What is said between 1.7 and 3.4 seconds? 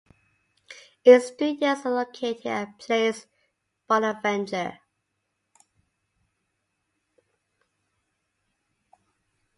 are located at Place